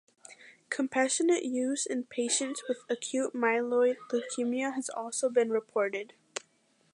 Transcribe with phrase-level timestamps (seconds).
[0.71, 6.13] Compassionate use in patients with acute myeloid leukemia has also been reported.